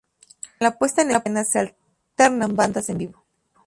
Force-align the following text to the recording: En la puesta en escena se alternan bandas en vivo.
En 0.59 0.65
la 0.65 0.79
puesta 0.79 1.03
en 1.03 1.11
escena 1.11 1.43
se 1.45 1.59
alternan 1.59 2.55
bandas 2.55 2.89
en 2.89 2.97
vivo. 2.97 3.23